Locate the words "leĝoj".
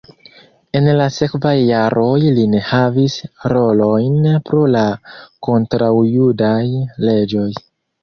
7.09-7.51